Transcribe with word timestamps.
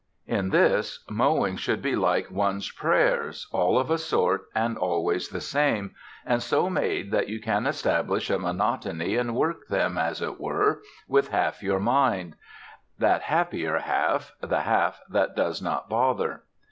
In 0.25 0.49
this 0.49 1.03
mowing 1.11 1.57
should 1.57 1.79
be 1.79 1.95
like 1.95 2.31
one's 2.31 2.71
prayers 2.71 3.47
all 3.51 3.77
of 3.77 3.91
a 3.91 3.99
sort 3.99 4.45
and 4.55 4.75
always 4.75 5.29
the 5.29 5.39
same, 5.39 5.93
and 6.25 6.41
so 6.41 6.71
made 6.71 7.11
that 7.11 7.29
you 7.29 7.39
can 7.39 7.67
establish 7.67 8.31
a 8.31 8.39
monotony 8.39 9.15
and 9.15 9.35
work 9.35 9.67
them, 9.67 9.99
as 9.99 10.19
it 10.19 10.39
were, 10.39 10.81
with 11.07 11.27
half 11.27 11.61
your 11.61 11.79
mind: 11.79 12.35
that 12.97 13.21
happier 13.21 13.77
half, 13.77 14.31
the 14.41 14.61
half 14.61 14.99
that 15.07 15.35
does 15.35 15.61
not 15.61 15.87
bother. 15.87 16.45